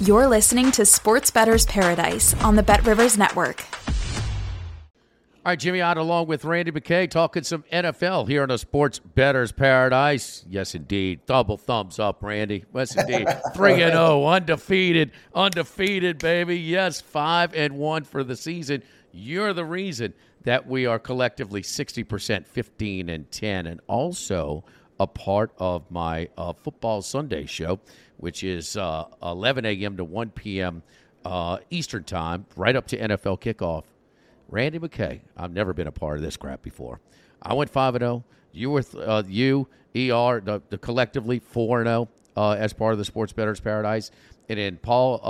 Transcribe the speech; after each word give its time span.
You're 0.00 0.28
listening 0.28 0.70
to 0.72 0.84
Sports 0.86 1.32
Bettor's 1.32 1.66
Paradise 1.66 2.32
on 2.44 2.54
the 2.54 2.62
Bet 2.62 2.86
Rivers 2.86 3.18
Network. 3.18 3.64
All 5.44 5.52
right, 5.52 5.58
Jimmy 5.58 5.80
Ott 5.80 5.96
along 5.96 6.28
with 6.28 6.44
Randy 6.44 6.70
McKay 6.70 7.10
talking 7.10 7.42
some 7.42 7.64
NFL 7.72 8.28
here 8.28 8.42
on 8.42 8.48
the 8.48 8.58
Sports 8.58 9.00
Bettor's 9.00 9.50
Paradise. 9.50 10.44
Yes, 10.48 10.76
indeed. 10.76 11.26
Double 11.26 11.56
thumbs 11.56 11.98
up, 11.98 12.22
Randy. 12.22 12.64
Yes, 12.72 12.94
indeed. 12.96 13.26
3 13.54 13.82
and 13.82 13.92
0, 13.92 14.24
undefeated. 14.24 15.10
Undefeated, 15.34 16.18
baby. 16.18 16.56
Yes, 16.56 17.00
5 17.00 17.54
and 17.56 17.76
1 17.76 18.04
for 18.04 18.22
the 18.22 18.36
season. 18.36 18.84
You're 19.10 19.52
the 19.52 19.64
reason 19.64 20.14
that 20.44 20.64
we 20.64 20.86
are 20.86 21.00
collectively 21.00 21.62
60%, 21.62 22.46
15 22.46 23.08
and 23.08 23.28
10, 23.32 23.66
and 23.66 23.80
also 23.88 24.64
a 25.00 25.06
part 25.06 25.52
of 25.58 25.90
my 25.90 26.28
uh, 26.36 26.52
Football 26.52 27.02
Sunday 27.02 27.46
show 27.46 27.78
which 28.18 28.44
is 28.44 28.76
uh, 28.76 29.04
11 29.22 29.64
a.m. 29.64 29.96
to 29.96 30.04
1 30.04 30.30
p.m. 30.30 30.82
Uh, 31.24 31.58
Eastern 31.70 32.04
Time, 32.04 32.44
right 32.56 32.76
up 32.76 32.86
to 32.88 32.98
NFL 32.98 33.40
kickoff. 33.40 33.84
Randy 34.48 34.78
McKay, 34.78 35.20
I've 35.36 35.52
never 35.52 35.72
been 35.72 35.86
a 35.86 35.92
part 35.92 36.16
of 36.16 36.22
this 36.22 36.36
crap 36.36 36.62
before. 36.62 37.00
I 37.42 37.54
went 37.54 37.70
5 37.70 37.94
0. 37.94 38.24
You 38.52 38.70
were, 38.70 38.82
uh, 38.96 39.22
you, 39.26 39.68
ER, 39.94 40.40
the, 40.40 40.60
the 40.68 40.78
collectively 40.78 41.38
4 41.38 41.84
0 41.84 42.08
uh, 42.36 42.50
as 42.52 42.72
part 42.72 42.92
of 42.92 42.98
the 42.98 43.04
Sports 43.04 43.32
Bettors 43.32 43.60
Paradise. 43.60 44.10
And 44.48 44.58
then 44.58 44.78
Paul, 44.78 45.20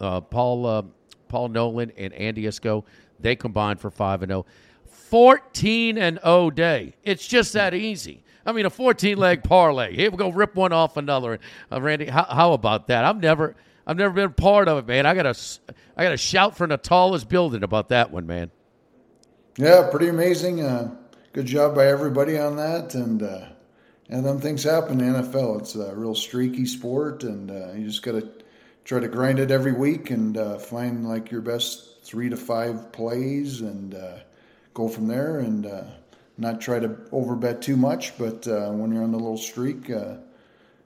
uh, 0.00 0.20
Paul, 0.20 0.92
Paul 1.28 1.48
Nolan 1.48 1.92
and 1.96 2.12
Andy 2.12 2.42
Esco, 2.42 2.84
they 3.20 3.36
combined 3.36 3.80
for 3.80 3.90
5 3.90 4.20
0. 4.20 4.44
14 4.84 5.96
and 5.96 6.18
0 6.22 6.50
day. 6.50 6.94
It's 7.04 7.26
just 7.26 7.52
that 7.52 7.72
easy. 7.72 8.24
I 8.46 8.52
mean, 8.52 8.64
a 8.64 8.70
14 8.70 9.18
leg 9.18 9.42
parlay. 9.42 9.94
Here 9.94 10.10
we 10.10 10.16
go, 10.16 10.28
rip 10.28 10.54
one 10.54 10.72
off 10.72 10.96
another. 10.96 11.40
Uh, 11.70 11.82
Randy, 11.82 12.06
how, 12.06 12.24
how, 12.24 12.52
about 12.52 12.86
that? 12.86 13.04
I've 13.04 13.20
never, 13.20 13.56
I've 13.86 13.96
never 13.96 14.14
been 14.14 14.32
part 14.32 14.68
of 14.68 14.78
it, 14.78 14.86
man. 14.86 15.04
I 15.04 15.14
got 15.14 15.34
to, 15.34 15.60
I 15.96 16.04
got 16.04 16.10
to 16.10 16.16
shout 16.16 16.56
from 16.56 16.70
the 16.70 16.76
tallest 16.76 17.28
building 17.28 17.64
about 17.64 17.88
that 17.88 18.12
one, 18.12 18.26
man. 18.26 18.52
Yeah, 19.58 19.88
pretty 19.90 20.08
amazing. 20.08 20.62
Uh, 20.62 20.94
good 21.32 21.46
job 21.46 21.74
by 21.74 21.86
everybody 21.86 22.38
on 22.38 22.56
that, 22.56 22.94
and 22.94 23.22
uh, 23.22 23.46
and 24.10 24.24
then 24.24 24.38
things 24.38 24.62
happen 24.62 25.00
in 25.00 25.14
NFL. 25.14 25.60
It's 25.60 25.74
a 25.74 25.94
real 25.94 26.14
streaky 26.14 26.66
sport, 26.66 27.24
and 27.24 27.50
uh, 27.50 27.72
you 27.72 27.86
just 27.86 28.02
got 28.02 28.12
to 28.12 28.30
try 28.84 29.00
to 29.00 29.08
grind 29.08 29.40
it 29.40 29.50
every 29.50 29.72
week 29.72 30.10
and 30.10 30.36
uh, 30.36 30.58
find 30.58 31.08
like 31.08 31.30
your 31.30 31.40
best 31.40 32.04
three 32.04 32.28
to 32.28 32.36
five 32.36 32.92
plays 32.92 33.62
and 33.62 33.94
uh, 33.94 34.18
go 34.74 34.88
from 34.88 35.08
there 35.08 35.40
and 35.40 35.66
not 36.38 36.60
try 36.60 36.78
to 36.78 36.88
overbet 36.88 37.60
too 37.60 37.76
much, 37.76 38.16
but 38.18 38.46
uh, 38.46 38.70
when 38.70 38.92
you're 38.92 39.02
on 39.02 39.12
the 39.12 39.18
little 39.18 39.38
streak, 39.38 39.90
uh, 39.90 40.16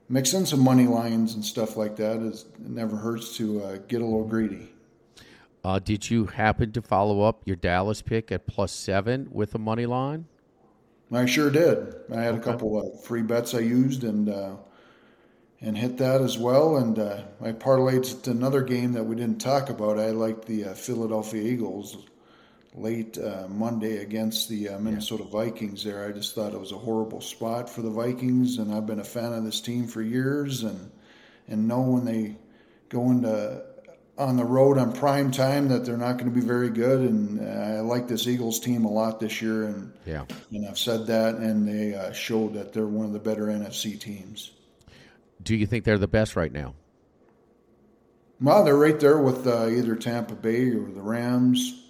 mix 0.09 0.33
in 0.33 0.47
some 0.47 0.61
money 0.61 0.87
lines 0.87 1.35
and 1.35 1.45
stuff 1.45 1.77
like 1.77 1.97
that. 1.97 2.21
Is, 2.21 2.45
it 2.55 2.71
never 2.71 2.97
hurts 2.97 3.37
to 3.39 3.63
uh, 3.63 3.79
get 3.89 4.01
a 4.01 4.05
little 4.05 4.27
greedy. 4.27 4.69
Uh, 5.63 5.79
did 5.79 6.11
you 6.11 6.27
happen 6.27 6.73
to 6.73 6.81
follow 6.81 7.23
up 7.23 7.43
your 7.45 7.57
Dallas 7.57 8.01
pick 8.01 8.33
at 8.33 8.47
plus 8.47 8.73
seven 8.73 9.29
with 9.31 9.55
a 9.55 9.59
money 9.59 9.87
line? 9.87 10.27
I 11.13 11.27
sure 11.27 11.51
did. 11.51 11.95
I 12.13 12.23
had 12.23 12.35
okay. 12.35 12.41
a 12.41 12.45
couple 12.45 12.81
of 12.81 13.05
free 13.05 13.23
bets 13.23 13.55
I 13.55 13.61
used 13.61 14.05
and 14.05 14.29
uh, 14.29 14.57
and 15.61 15.77
hit 15.77 15.99
that 15.99 16.23
as 16.23 16.39
well. 16.39 16.77
And 16.77 16.99
uh, 16.99 17.23
I 17.43 17.53
parlayed 17.53 18.27
another 18.27 18.63
game 18.63 18.93
that 18.93 19.05
we 19.05 19.17
didn't 19.17 19.41
talk 19.41 19.69
about. 19.69 19.99
I 19.99 20.11
liked 20.11 20.47
the 20.47 20.65
Philadelphia 20.75 21.43
Eagles 21.43 21.97
late 22.75 23.19
uh, 23.19 23.47
Monday 23.49 23.99
against 23.99 24.49
the 24.49 24.71
uh, 24.71 24.79
Minnesota 24.79 25.25
yeah. 25.25 25.31
Vikings 25.31 25.85
there. 25.85 26.07
I 26.07 26.13
just 26.13 26.35
thought 26.35 26.53
it 26.53 26.61
was 26.61 26.73
a 26.73 26.79
horrible 26.79 27.21
spot 27.21 27.69
for 27.69 27.83
the 27.83 27.91
Vikings, 27.91 28.59
and 28.59 28.73
I've 28.73 28.87
been 28.87 29.01
a 29.01 29.05
fan 29.05 29.33
of 29.33 29.45
this 29.45 29.61
team 29.61 29.87
for 29.87 30.03
years, 30.03 30.63
and 30.63 30.91
and 31.49 31.67
know 31.67 31.81
when 31.81 32.05
they 32.05 32.37
go 32.89 33.11
into 33.11 33.65
on 34.19 34.37
the 34.37 34.45
road 34.45 34.77
on 34.77 34.93
prime 34.93 35.31
time 35.31 35.69
that 35.69 35.85
they're 35.85 35.97
not 35.97 36.19
going 36.19 36.33
to 36.33 36.35
be 36.35 36.47
very 36.47 36.69
good. 36.69 37.01
And 37.01 37.41
uh, 37.41 37.79
I 37.79 37.81
like 37.81 38.07
this 38.07 38.27
Eagles 38.29 38.61
team 38.61 38.85
a 38.85 38.91
lot 38.91 39.19
this 39.19 39.43
year, 39.43 39.65
and 39.65 39.93
yeah, 40.07 40.25
and 40.53 40.69
I've 40.69 40.79
said 40.79 41.07
that, 41.07 41.37
and 41.37 41.67
they 41.67 41.95
uh, 41.95 42.13
showed 42.13 42.55
that 42.55 42.73
they're 42.73 42.87
one 42.87 43.07
of 43.07 43.13
the 43.13 43.19
better 43.19 43.47
NFC 43.47 43.99
teams. 43.99 44.53
Do 45.43 45.57
you 45.57 45.67
think 45.67 45.85
they're 45.85 45.99
the 45.99 46.07
best 46.07 46.37
right 46.37 46.53
now? 46.53 46.75
Well, 48.43 48.65
they're 48.65 48.77
right 48.77 48.99
there 48.99 49.19
with 49.19 49.47
uh, 49.47 49.69
either 49.69 49.97
Tampa 49.97 50.35
Bay 50.35 50.69
or 50.71 50.91
the 50.91 51.03
Rams 51.03 51.90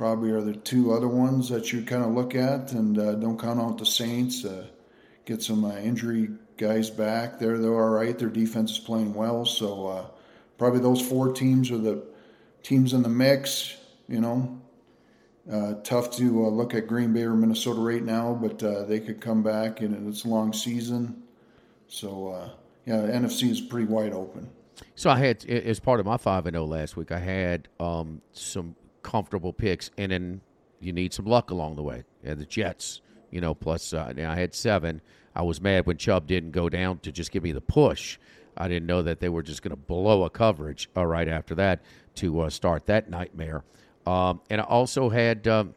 probably 0.00 0.30
are 0.30 0.40
the 0.40 0.54
two 0.54 0.94
other 0.94 1.08
ones 1.08 1.50
that 1.50 1.74
you 1.74 1.82
kind 1.82 2.02
of 2.02 2.12
look 2.12 2.34
at, 2.34 2.72
and 2.72 2.98
uh, 2.98 3.12
don't 3.16 3.38
count 3.38 3.60
out 3.60 3.76
the 3.76 3.84
Saints. 3.84 4.46
Uh, 4.46 4.64
get 5.26 5.42
some 5.42 5.62
uh, 5.62 5.76
injury 5.76 6.30
guys 6.56 6.88
back. 6.88 7.38
They're 7.38 7.58
they're 7.58 7.74
all 7.74 7.90
right. 7.90 8.18
Their 8.18 8.30
defense 8.30 8.70
is 8.70 8.78
playing 8.78 9.12
well, 9.12 9.44
so 9.44 9.88
uh, 9.88 10.06
probably 10.56 10.80
those 10.80 11.06
four 11.06 11.34
teams 11.34 11.70
are 11.70 11.76
the 11.76 12.02
teams 12.62 12.94
in 12.94 13.02
the 13.02 13.10
mix. 13.10 13.76
You 14.08 14.22
know, 14.22 14.62
uh, 15.52 15.74
tough 15.84 16.16
to 16.16 16.46
uh, 16.46 16.48
look 16.48 16.72
at 16.72 16.86
Green 16.86 17.12
Bay 17.12 17.24
or 17.24 17.34
Minnesota 17.34 17.80
right 17.80 18.02
now, 18.02 18.32
but 18.32 18.88
they 18.88 19.00
could 19.00 19.20
come 19.20 19.42
back, 19.42 19.82
and 19.82 20.08
it's 20.08 20.24
a 20.24 20.28
long 20.28 20.54
season. 20.54 21.24
So 21.88 22.50
yeah, 22.86 22.94
NFC 22.94 23.50
is 23.50 23.60
pretty 23.60 23.86
wide 23.86 24.14
open. 24.14 24.48
So 24.94 25.10
I 25.10 25.18
had, 25.18 25.44
as 25.44 25.78
part 25.78 26.00
of 26.00 26.06
my 26.06 26.16
five 26.16 26.46
and 26.46 26.54
zero 26.54 26.64
oh 26.64 26.68
last 26.68 26.96
week, 26.96 27.12
I 27.12 27.18
had 27.18 27.68
um, 27.78 28.22
some 28.32 28.76
comfortable 29.02 29.52
picks, 29.52 29.90
and 29.96 30.12
then 30.12 30.40
you 30.80 30.92
need 30.92 31.12
some 31.12 31.26
luck 31.26 31.50
along 31.50 31.76
the 31.76 31.82
way. 31.82 32.04
Yeah, 32.24 32.34
the 32.34 32.46
Jets, 32.46 33.00
you 33.30 33.40
know, 33.40 33.54
plus 33.54 33.92
uh, 33.92 34.12
I 34.16 34.34
had 34.34 34.54
seven. 34.54 35.00
I 35.34 35.42
was 35.42 35.60
mad 35.60 35.86
when 35.86 35.96
Chubb 35.96 36.26
didn't 36.26 36.50
go 36.50 36.68
down 36.68 36.98
to 37.00 37.12
just 37.12 37.30
give 37.30 37.42
me 37.42 37.52
the 37.52 37.60
push. 37.60 38.18
I 38.56 38.68
didn't 38.68 38.86
know 38.86 39.02
that 39.02 39.20
they 39.20 39.28
were 39.28 39.42
just 39.42 39.62
going 39.62 39.70
to 39.70 39.76
blow 39.76 40.24
a 40.24 40.30
coverage 40.30 40.90
uh, 40.96 41.06
right 41.06 41.28
after 41.28 41.54
that 41.54 41.82
to 42.16 42.40
uh, 42.40 42.50
start 42.50 42.86
that 42.86 43.08
nightmare. 43.08 43.64
Um, 44.06 44.40
and 44.50 44.60
I 44.60 44.64
also 44.64 45.08
had 45.08 45.46
um, 45.46 45.74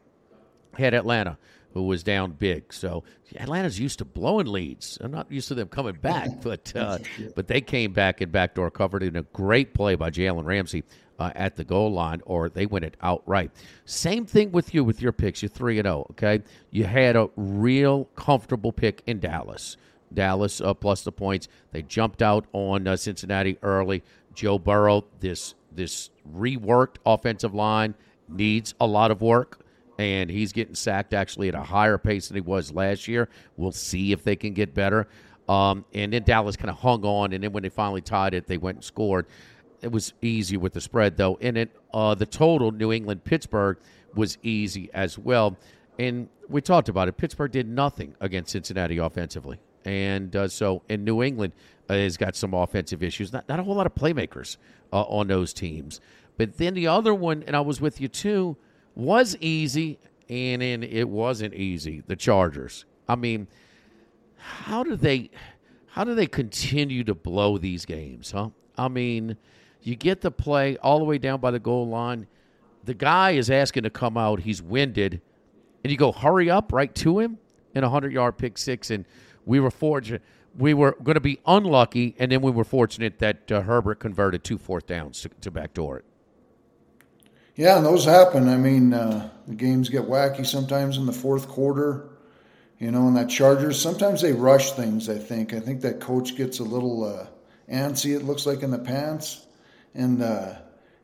had 0.78 0.94
Atlanta, 0.94 1.38
who 1.74 1.84
was 1.84 2.04
down 2.04 2.32
big. 2.32 2.74
So 2.74 3.04
Atlanta's 3.36 3.80
used 3.80 4.00
to 4.00 4.06
blowing 4.06 4.48
leads. 4.48 4.98
I'm 5.02 5.12
not 5.12 5.32
used 5.32 5.48
to 5.50 5.56
them 5.56 5.68
coming 5.68 5.96
back, 5.96 6.30
but 6.42 6.74
uh, 6.76 7.00
but 7.36 7.48
they 7.48 7.62
came 7.62 7.94
back 7.94 8.22
and 8.22 8.32
backdoor 8.32 8.72
covered 8.72 9.04
in 9.04 9.16
a 9.16 9.24
great 9.24 9.74
play 9.74 9.96
by 9.96 10.10
Jalen 10.10 10.46
Ramsey 10.46 10.84
uh, 11.20 11.32
at 11.36 11.56
the 11.56 11.64
goal 11.64 11.92
line, 11.92 12.22
or 12.26 12.50
they 12.50 12.66
win 12.66 12.84
it 12.84 12.98
outright. 13.02 13.52
Same 13.86 14.26
thing 14.26 14.52
with 14.52 14.74
you 14.74 14.84
with 14.84 15.02
your 15.02 15.12
picks. 15.12 15.42
You're 15.42 15.50
three 15.50 15.80
and 15.80 15.86
zero. 15.86 16.06
Oh, 16.08 16.12
okay, 16.12 16.44
you 16.72 16.86
had 16.86 17.16
a 17.16 17.30
real 17.36 18.06
comfortable 18.16 18.72
pick 18.72 19.04
in 19.08 19.20
Dallas. 19.20 19.78
Dallas 20.14 20.62
uh, 20.62 20.74
plus 20.74 21.04
the 21.04 21.12
points. 21.12 21.48
They 21.72 21.82
jumped 21.82 22.22
out 22.22 22.46
on 22.54 22.88
uh, 22.88 22.96
Cincinnati 22.96 23.58
early. 23.64 24.04
Joe 24.34 24.60
Burrow, 24.60 25.06
this 25.20 25.56
this 25.72 26.10
reworked 26.32 26.98
offensive 27.06 27.54
line 27.54 27.96
needs 28.28 28.74
a 28.80 28.88
lot 28.88 29.12
of 29.12 29.22
work, 29.22 29.66
and 29.98 30.30
he's 30.30 30.54
getting 30.54 30.76
sacked 30.76 31.14
actually 31.14 31.50
at 31.50 31.56
a 31.56 31.64
higher 31.64 31.98
pace 31.98 32.28
than 32.28 32.36
he 32.36 32.42
was 32.42 32.72
last 32.72 33.08
year. 33.08 33.30
We'll 33.58 33.72
see 33.72 34.12
if 34.12 34.24
they 34.24 34.36
can 34.36 34.54
get 34.54 34.74
better. 34.74 35.08
Um, 35.50 35.84
and 35.94 36.14
then 36.14 36.24
Dallas 36.24 36.56
kind 36.56 36.70
of 36.70 36.78
hung 36.78 37.04
on, 37.04 37.34
and 37.34 37.44
then 37.44 37.52
when 37.52 37.64
they 37.64 37.70
finally 37.70 38.02
tied 38.02 38.34
it, 38.34 38.48
they 38.48 38.58
went 38.58 38.78
and 38.78 38.84
scored. 38.84 39.26
It 39.84 39.92
was 39.92 40.14
easy 40.22 40.58
with 40.58 40.74
the 40.74 40.82
spread, 40.82 41.18
though. 41.18 41.36
In 41.36 41.58
it, 41.58 41.76
uh, 41.94 42.16
the 42.16 42.26
total 42.26 42.72
New 42.72 42.92
England 42.92 43.24
Pittsburgh 43.24 43.78
was 44.16 44.38
easy 44.44 44.90
as 44.94 45.18
well. 45.18 45.58
And 46.00 46.30
we 46.50 46.62
talked 46.62 46.90
about 46.90 47.08
it. 47.08 47.18
Pittsburgh 47.18 47.52
did 47.52 47.68
nothing 47.68 48.16
against 48.20 48.52
Cincinnati 48.52 48.98
offensively. 48.98 49.60
And 49.86 50.36
uh, 50.36 50.48
so, 50.48 50.82
in 50.88 51.04
New 51.04 51.22
England 51.22 51.54
uh, 51.90 51.96
has 51.96 52.16
got 52.16 52.36
some 52.36 52.54
offensive 52.54 53.04
issues. 53.04 53.34
Not, 53.34 53.48
not 53.50 53.60
a 53.60 53.64
whole 53.64 53.76
lot 53.76 53.86
of 53.86 53.94
playmakers 53.94 54.58
uh, 54.94 55.02
on 55.02 55.28
those 55.28 55.54
teams. 55.54 56.00
But 56.38 56.58
then 56.58 56.74
the 56.74 56.88
other 56.88 57.14
one, 57.14 57.44
and 57.46 57.56
I 57.56 57.62
was 57.62 57.82
with 57.82 58.00
you 58.00 58.08
too, 58.08 58.56
was 58.96 59.36
easy. 59.42 60.00
and, 60.30 60.64
and 60.64 60.84
it 60.84 61.10
wasn't 61.10 61.54
easy. 61.54 62.04
The 62.08 62.16
Chargers. 62.16 62.86
I 63.08 63.16
mean, 63.16 63.48
how 64.38 64.84
do 64.84 64.96
they 64.96 65.30
how 65.88 66.04
do 66.04 66.16
they 66.16 66.26
continue 66.26 67.04
to 67.04 67.14
blow 67.14 67.58
these 67.58 67.86
games, 67.86 68.32
huh? 68.32 68.50
I 68.78 68.88
mean, 68.88 69.38
you 69.84 69.96
get 69.96 70.22
the 70.22 70.32
play 70.32 70.78
all 70.78 71.00
the 71.00 71.06
way 71.06 71.18
down 71.18 71.40
by 71.40 71.52
the 71.52 71.60
goal 71.60 71.88
line. 71.88 72.28
The 72.86 72.94
guy 72.94 73.32
is 73.32 73.50
asking 73.50 73.84
to 73.84 73.90
come 73.90 74.18
out. 74.18 74.42
He's 74.42 74.62
winded, 74.62 75.22
and 75.84 75.92
you 75.92 75.98
go 75.98 76.12
hurry 76.12 76.50
up 76.50 76.74
right 76.74 76.94
to 76.96 77.20
him 77.20 77.38
in 77.76 77.84
a 77.84 77.90
hundred 77.90 78.14
yard 78.14 78.38
pick 78.38 78.58
six. 78.58 78.92
And 78.92 79.06
we 79.46 79.60
were 79.60 79.72
fortunate. 79.72 80.22
We 80.58 80.74
were 80.74 80.96
going 81.04 81.16
to 81.16 81.22
be 81.22 81.40
unlucky, 81.46 82.16
and 82.20 82.32
then 82.32 82.42
we 82.42 82.52
were 82.52 82.64
fortunate 82.64 83.20
that 83.20 83.52
uh, 83.52 83.62
Herbert 83.62 84.00
converted 84.00 84.44
two 84.44 84.58
fourth 84.58 84.86
downs 84.86 85.22
to, 85.22 85.30
to 85.42 85.52
backdoor 85.52 85.98
it. 86.00 86.06
Yeah, 87.56 87.78
and 87.78 87.86
those 87.86 88.06
happen. 88.06 88.50
I 88.50 88.58
mean, 88.58 88.94
uh, 88.94 89.30
the 89.48 89.56
games 89.56 89.90
get 89.90 90.04
wacky 90.04 90.46
sometimes 90.46 90.98
in 90.98 91.06
the 91.06 91.14
fourth 91.14 91.48
quarter. 91.48 92.10
You 92.80 92.92
know, 92.92 93.08
and 93.08 93.16
that 93.16 93.30
Chargers 93.30 93.80
sometimes 93.80 94.22
they 94.22 94.34
rush 94.34 94.72
things. 94.74 95.10
I 95.10 95.18
think. 95.18 95.54
I 95.54 95.60
think 95.60 95.82
that 95.82 96.00
coach 96.00 96.36
gets 96.36 96.60
a 96.60 96.64
little 96.64 97.04
uh, 97.04 97.28
antsy. 97.72 98.16
It 98.16 98.24
looks 98.24 98.46
like 98.46 98.62
in 98.62 98.72
the 98.72 98.80
pants, 98.80 99.46
and 99.94 100.22
uh, 100.22 100.56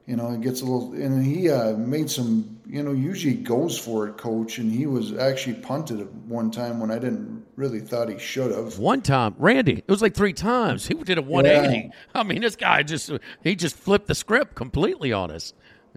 you 0.10 0.16
know, 0.16 0.32
it 0.32 0.42
gets 0.42 0.62
a 0.62 0.66
little. 0.66 0.94
And 0.94 1.24
he 1.24 1.50
uh, 1.52 1.74
made 1.74 2.10
some. 2.10 2.58
You 2.66 2.84
know, 2.84 2.92
usually 2.92 3.34
goes 3.34 3.78
for 3.78 4.08
it, 4.08 4.18
coach, 4.18 4.60
and 4.60 4.72
he 4.72 4.86
was 4.86 5.18
actually 5.18 5.56
punted 5.56 6.02
at 6.02 6.12
one 6.14 6.52
time 6.52 6.80
when 6.80 6.92
I 6.92 7.00
didn't 7.00 7.46
really 7.56 7.80
thought 7.80 8.10
he 8.10 8.20
should 8.20 8.52
have. 8.52 8.78
One 8.78 9.02
time, 9.02 9.36
Randy, 9.40 9.80
it 9.80 9.88
was 9.88 10.04
like 10.04 10.14
three 10.14 10.34
times. 10.34 10.88
He 10.88 10.94
did 10.94 11.18
a 11.18 11.22
180. 11.22 11.76
Yeah. 11.76 11.92
I 12.14 12.24
mean, 12.24 12.42
this 12.42 12.56
guy 12.56 12.84
just 12.84 13.12
he 13.44 13.56
just 13.56 13.76
flipped 13.76 14.08
the 14.08 14.16
script 14.16 14.56
completely 14.56 15.14
on 15.14 15.32
us. 15.32 15.54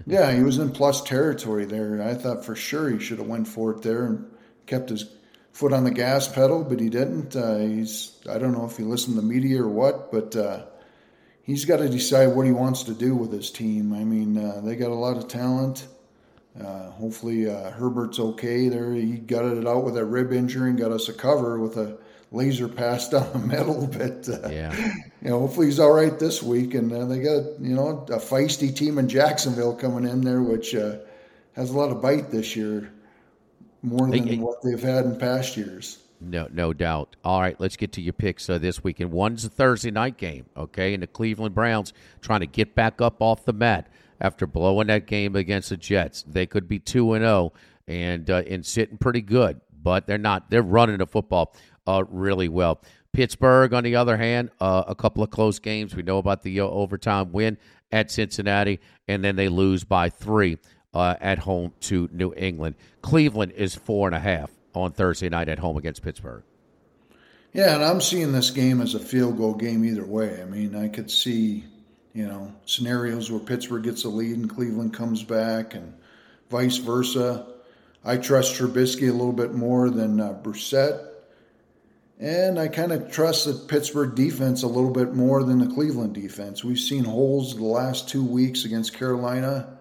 Yeah, 0.06 0.32
he 0.32 0.42
was 0.42 0.58
in 0.58 0.72
plus 0.72 1.02
territory 1.02 1.64
there. 1.64 2.02
I 2.02 2.14
thought 2.14 2.44
for 2.44 2.54
sure 2.54 2.90
he 2.90 2.98
should 2.98 3.18
have 3.18 3.26
went 3.26 3.48
for 3.48 3.72
it 3.72 3.82
there 3.82 4.06
and 4.06 4.30
kept 4.66 4.90
his 4.90 5.04
foot 5.52 5.72
on 5.72 5.84
the 5.84 5.90
gas 5.90 6.28
pedal, 6.28 6.64
but 6.64 6.80
he 6.80 6.88
didn't. 6.88 7.36
Uh, 7.36 7.58
he's 7.58 8.18
I 8.28 8.38
don't 8.38 8.52
know 8.52 8.64
if 8.64 8.76
he 8.76 8.82
listened 8.82 9.16
to 9.16 9.20
the 9.20 9.26
media 9.26 9.62
or 9.62 9.68
what, 9.68 10.10
but 10.10 10.34
uh, 10.36 10.64
he's 11.42 11.64
got 11.64 11.78
to 11.78 11.88
decide 11.88 12.28
what 12.28 12.46
he 12.46 12.52
wants 12.52 12.84
to 12.84 12.94
do 12.94 13.14
with 13.14 13.32
his 13.32 13.50
team. 13.50 13.92
I 13.92 14.04
mean, 14.04 14.38
uh, 14.38 14.60
they 14.62 14.76
got 14.76 14.90
a 14.90 14.94
lot 14.94 15.16
of 15.16 15.28
talent. 15.28 15.86
Uh, 16.58 16.90
hopefully 16.90 17.48
uh, 17.48 17.70
Herbert's 17.70 18.18
okay 18.18 18.68
there. 18.68 18.92
He 18.92 19.14
gutted 19.14 19.58
it 19.58 19.66
out 19.66 19.84
with 19.84 19.96
a 19.96 20.04
rib 20.04 20.32
injury 20.32 20.70
and 20.70 20.78
got 20.78 20.92
us 20.92 21.08
a 21.08 21.14
cover 21.14 21.58
with 21.58 21.76
a 21.78 21.98
laser 22.30 22.68
pass 22.68 23.08
down 23.10 23.32
the 23.32 23.38
middle. 23.38 23.86
But 23.86 24.28
uh, 24.28 24.48
yeah, 24.48 24.94
you 25.22 25.30
know, 25.30 25.40
hopefully 25.40 25.66
he's 25.66 25.80
all 25.80 25.92
right 25.92 26.18
this 26.18 26.42
week. 26.42 26.74
And 26.74 26.90
they 26.90 27.20
got 27.20 27.58
you 27.60 27.74
know 27.74 28.04
a 28.10 28.18
feisty 28.18 28.74
team 28.74 28.98
in 28.98 29.08
Jacksonville 29.08 29.74
coming 29.74 30.08
in 30.10 30.20
there, 30.20 30.42
which 30.42 30.72
has 30.72 31.70
a 31.70 31.76
lot 31.76 31.90
of 31.90 32.02
bite 32.02 32.30
this 32.30 32.54
year 32.54 32.92
more 33.82 34.08
than 34.08 34.40
what 34.40 34.62
they've 34.62 34.82
had 34.82 35.06
in 35.06 35.18
past 35.18 35.56
years. 35.56 35.98
No, 36.24 36.48
no 36.52 36.72
doubt. 36.72 37.16
All 37.24 37.40
right, 37.40 37.58
let's 37.60 37.76
get 37.76 37.92
to 37.92 38.00
your 38.00 38.12
picks 38.12 38.48
uh, 38.48 38.58
this 38.58 38.84
weekend. 38.84 39.10
One's 39.10 39.44
a 39.44 39.48
Thursday 39.48 39.90
night 39.90 40.16
game, 40.16 40.46
okay, 40.56 40.94
and 40.94 41.02
the 41.02 41.08
Cleveland 41.08 41.54
Browns 41.54 41.92
trying 42.20 42.40
to 42.40 42.46
get 42.46 42.74
back 42.74 43.00
up 43.00 43.20
off 43.20 43.44
the 43.44 43.52
mat 43.52 43.88
after 44.20 44.46
blowing 44.46 44.86
that 44.86 45.06
game 45.06 45.34
against 45.34 45.70
the 45.70 45.76
Jets. 45.76 46.22
They 46.22 46.46
could 46.46 46.68
be 46.68 46.78
two 46.78 47.14
and 47.14 47.22
zero 47.22 47.32
oh 47.32 47.52
and 47.88 48.30
uh, 48.30 48.42
and 48.48 48.64
sitting 48.64 48.98
pretty 48.98 49.20
good, 49.20 49.60
but 49.82 50.06
they're 50.06 50.16
not. 50.16 50.48
They're 50.48 50.62
running 50.62 50.98
the 50.98 51.06
football 51.06 51.54
uh, 51.86 52.04
really 52.08 52.48
well. 52.48 52.80
Pittsburgh, 53.12 53.74
on 53.74 53.82
the 53.82 53.96
other 53.96 54.16
hand, 54.16 54.50
uh, 54.60 54.84
a 54.86 54.94
couple 54.94 55.24
of 55.24 55.30
close 55.30 55.58
games. 55.58 55.94
We 55.94 56.02
know 56.02 56.18
about 56.18 56.42
the 56.42 56.60
uh, 56.60 56.64
overtime 56.64 57.32
win 57.32 57.58
at 57.90 58.10
Cincinnati, 58.12 58.80
and 59.08 59.24
then 59.24 59.34
they 59.34 59.48
lose 59.48 59.82
by 59.82 60.08
three 60.08 60.58
uh, 60.94 61.16
at 61.20 61.40
home 61.40 61.72
to 61.80 62.08
New 62.12 62.32
England. 62.36 62.76
Cleveland 63.02 63.52
is 63.52 63.74
four 63.74 64.06
and 64.06 64.14
a 64.14 64.20
half 64.20 64.50
on 64.74 64.92
Thursday 64.92 65.28
night 65.28 65.48
at 65.48 65.58
home 65.58 65.76
against 65.76 66.02
Pittsburgh. 66.02 66.42
Yeah, 67.52 67.74
and 67.74 67.84
I'm 67.84 68.00
seeing 68.00 68.32
this 68.32 68.50
game 68.50 68.80
as 68.80 68.94
a 68.94 68.98
field 68.98 69.36
goal 69.36 69.54
game 69.54 69.84
either 69.84 70.06
way. 70.06 70.40
I 70.40 70.46
mean, 70.46 70.74
I 70.74 70.88
could 70.88 71.10
see, 71.10 71.64
you 72.14 72.26
know, 72.26 72.52
scenarios 72.64 73.30
where 73.30 73.40
Pittsburgh 73.40 73.82
gets 73.82 74.04
a 74.04 74.08
lead 74.08 74.36
and 74.36 74.48
Cleveland 74.48 74.94
comes 74.94 75.22
back, 75.22 75.74
and 75.74 75.92
vice 76.50 76.78
versa. 76.78 77.46
I 78.04 78.16
trust 78.16 78.54
Trubisky 78.54 79.08
a 79.08 79.12
little 79.12 79.32
bit 79.32 79.52
more 79.52 79.90
than 79.90 80.18
uh, 80.18 80.32
Brissett, 80.42 81.06
and 82.18 82.58
I 82.58 82.68
kind 82.68 82.90
of 82.90 83.12
trust 83.12 83.44
the 83.44 83.52
Pittsburgh 83.52 84.14
defense 84.14 84.62
a 84.62 84.68
little 84.68 84.90
bit 84.90 85.14
more 85.14 85.44
than 85.44 85.58
the 85.58 85.72
Cleveland 85.72 86.14
defense. 86.14 86.64
We've 86.64 86.78
seen 86.78 87.04
holes 87.04 87.54
the 87.54 87.64
last 87.64 88.08
two 88.08 88.24
weeks 88.24 88.64
against 88.64 88.94
Carolina 88.94 89.78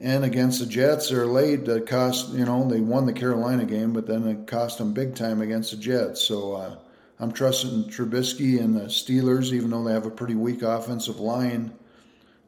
and 0.00 0.24
against 0.24 0.60
the 0.60 0.66
Jets, 0.66 1.10
they're 1.10 1.26
late. 1.26 1.64
That 1.64 1.86
cost 1.86 2.32
you 2.32 2.44
know 2.44 2.68
they 2.68 2.80
won 2.80 3.06
the 3.06 3.12
Carolina 3.12 3.64
game, 3.64 3.92
but 3.92 4.06
then 4.06 4.26
it 4.26 4.46
cost 4.46 4.78
them 4.78 4.92
big 4.92 5.14
time 5.14 5.40
against 5.40 5.70
the 5.70 5.76
Jets. 5.76 6.22
So 6.22 6.54
uh, 6.54 6.76
I'm 7.18 7.32
trusting 7.32 7.84
Trubisky 7.84 8.60
and 8.60 8.76
the 8.76 8.84
Steelers, 8.84 9.52
even 9.52 9.70
though 9.70 9.84
they 9.84 9.92
have 9.92 10.06
a 10.06 10.10
pretty 10.10 10.34
weak 10.34 10.62
offensive 10.62 11.18
line, 11.18 11.72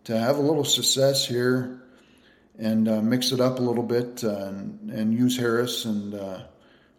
to 0.05 0.19
have 0.19 0.37
a 0.37 0.43
little 0.43 0.65
success 0.65 1.27
here 1.27 1.83
and 2.59 2.89
uh, 2.89 3.01
mix 3.01 3.33
it 3.33 3.41
up 3.41 3.61
a 3.61 3.63
little 3.63 3.85
bit 3.85 4.25
uh, 4.25 4.47
and, 4.47 4.91
and 4.91 5.15
use 5.15 5.37
Harris 5.39 5.85
and 5.85 6.15
uh, 6.15 6.41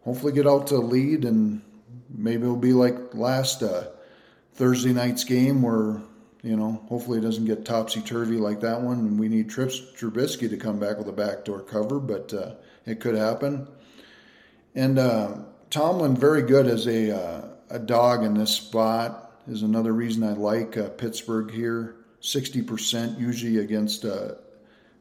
hopefully 0.04 0.32
get 0.32 0.48
out 0.48 0.68
to 0.68 0.78
lead 0.78 1.26
and 1.26 1.62
maybe 2.10 2.44
it'll 2.44 2.56
be 2.56 2.74
like 2.74 3.14
last 3.14 3.62
uh, 3.62 3.84
Thursday 4.54 4.94
night's 4.94 5.26
game 5.26 5.62
where 5.62 6.02
you 6.42 6.56
know, 6.56 6.84
hopefully 6.88 7.20
it 7.20 7.22
doesn't 7.22 7.46
get 7.46 7.66
topsy 7.66 8.02
turvy 8.02 8.38
like 8.38 8.62
that 8.62 8.82
one. 8.82 9.00
And 9.00 9.20
we 9.20 9.28
need 9.28 9.50
Trips 9.50 9.80
Trubisky 9.80 10.50
to 10.50 10.58
come 10.58 10.80
back 10.80 10.98
with 10.98 11.08
a 11.08 11.14
backdoor 11.14 11.62
cover, 11.62 12.00
but 12.00 12.34
uh, 12.34 12.56
it 12.86 13.00
could 13.00 13.16
happen. 13.16 13.68
And 14.76 14.98
uh, 15.00 15.40
Tomlin, 15.70 16.16
very 16.16 16.44
good 16.44 16.68
as 16.68 16.88
a 16.88 17.16
uh, 17.16 17.46
a 17.72 17.80
dog 17.80 18.24
in 18.24 18.34
this 18.34 18.52
spot, 18.52 19.42
is 19.48 19.62
another 19.62 19.94
reason 19.94 20.24
I 20.24 20.34
like 20.34 20.78
uh, 20.78 20.90
Pittsburgh 20.90 21.52
here. 21.52 21.96
Sixty 22.22 22.62
percent 22.62 23.20
usually 23.20 23.58
against 23.58 24.06
uh, 24.06 24.36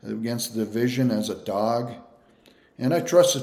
against 0.02 0.55
the 0.55 0.64
division 0.64 1.11
as 1.11 1.31
a 1.31 1.35
dog, 1.35 1.93
and 2.79 2.94
I 2.94 3.00
trust 3.00 3.37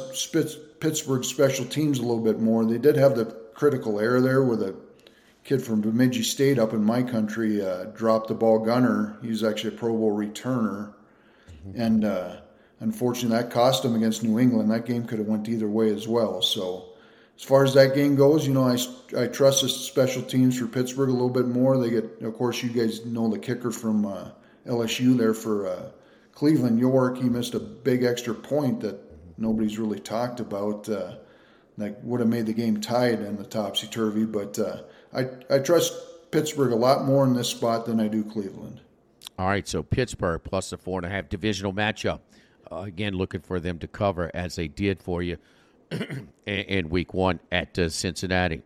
Pittsburgh 0.79 1.23
special 1.23 1.65
teams 1.65 1.99
a 1.99 2.01
little 2.01 2.23
bit 2.23 2.39
more. 2.39 2.65
They 2.65 2.77
did 2.77 2.95
have 2.97 3.15
the 3.15 3.25
critical 3.53 3.99
error 3.99 4.21
there 4.21 4.43
with 4.43 4.61
a 4.61 4.75
kid 5.45 5.63
from 5.63 5.79
Bemidji 5.79 6.23
State 6.23 6.57
up 6.57 6.73
in 6.73 6.83
my 6.83 7.03
country 7.03 7.63
uh, 7.63 7.85
dropped 7.95 8.27
the 8.27 8.33
ball 8.33 8.59
Gunner. 8.59 9.15
He 9.21 9.29
was 9.29 9.43
actually 9.43 9.75
a 9.75 9.77
Pro 9.77 9.95
Bowl 9.95 10.11
returner, 10.11 10.93
and 11.75 12.03
uh, 12.03 12.37
unfortunately 12.79 13.37
that 13.37 13.51
cost 13.51 13.85
him 13.85 13.95
against 13.95 14.23
New 14.23 14.39
England. 14.39 14.71
That 14.71 14.85
game 14.85 15.05
could 15.05 15.19
have 15.19 15.27
went 15.27 15.47
either 15.47 15.69
way 15.69 15.93
as 15.93 16.07
well. 16.07 16.41
So 16.41 16.89
as 17.37 17.43
far 17.43 17.63
as 17.63 17.75
that 17.75 17.93
game 17.93 18.15
goes, 18.15 18.47
you 18.47 18.53
know 18.53 18.67
I, 18.67 18.77
I 19.17 19.27
trust 19.27 19.61
the 19.61 19.69
special 19.69 20.23
teams 20.23 20.57
for 20.57 20.65
Pittsburgh 20.65 21.09
a 21.09 21.13
little 21.13 21.29
bit 21.29 21.47
more. 21.47 21.77
They 21.77 21.91
get 21.91 22.21
of 22.23 22.33
course 22.33 22.63
you 22.63 22.69
guys 22.69 23.05
know 23.05 23.29
the 23.29 23.39
kicker 23.39 23.71
from 23.71 24.05
uh, 24.05 24.31
LSU 24.65 25.15
there 25.15 25.35
for 25.35 25.67
uh, 25.67 25.91
Cleveland 26.31 26.79
York. 26.79 27.19
He 27.19 27.29
missed 27.29 27.53
a 27.53 27.59
big 27.59 28.03
extra 28.03 28.33
point 28.33 28.81
that 28.81 28.99
nobody's 29.37 29.77
really 29.77 29.99
talked 29.99 30.39
about. 30.39 30.89
Uh, 30.89 31.17
that 31.77 32.03
would 32.03 32.21
have 32.21 32.29
made 32.29 32.45
the 32.45 32.53
game 32.53 32.79
tied 32.79 33.19
in 33.19 33.35
the 33.35 33.43
topsy 33.43 33.85
turvy, 33.87 34.25
but 34.25 34.57
uh, 34.57 34.77
I, 35.15 35.27
I 35.49 35.59
trust 35.59 35.93
Pittsburgh 36.31 36.71
a 36.71 36.75
lot 36.75 37.05
more 37.05 37.23
in 37.25 37.33
this 37.33 37.49
spot 37.49 37.85
than 37.85 37.99
I 37.99 38.07
do 38.07 38.23
Cleveland. 38.23 38.81
All 39.37 39.47
right, 39.47 39.67
so 39.67 39.83
Pittsburgh 39.83 40.41
plus 40.43 40.69
the 40.69 40.77
four 40.77 40.99
and 40.99 41.05
a 41.05 41.09
half 41.09 41.29
divisional 41.29 41.73
matchup. 41.73 42.19
Uh, 42.71 42.77
again, 42.77 43.13
looking 43.13 43.41
for 43.41 43.59
them 43.59 43.79
to 43.79 43.87
cover 43.87 44.31
as 44.33 44.55
they 44.55 44.67
did 44.67 45.01
for 45.01 45.21
you 45.21 45.37
in 46.45 46.89
week 46.89 47.13
one 47.13 47.39
at 47.51 47.77
uh, 47.77 47.89
Cincinnati. 47.89 48.61